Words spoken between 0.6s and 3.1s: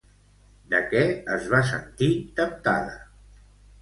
De què es va sentir temptada?